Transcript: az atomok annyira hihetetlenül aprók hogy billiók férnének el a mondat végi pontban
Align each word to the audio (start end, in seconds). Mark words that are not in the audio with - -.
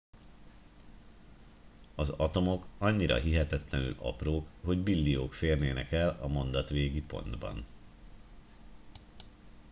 az 1.95 2.09
atomok 2.09 2.65
annyira 2.77 3.17
hihetetlenül 3.17 3.95
aprók 3.99 4.47
hogy 4.63 4.83
billiók 4.83 5.33
férnének 5.33 5.91
el 5.91 6.17
a 6.21 6.27
mondat 6.27 6.69
végi 6.69 7.01
pontban 7.01 7.65